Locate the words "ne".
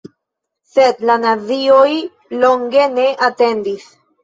2.97-3.09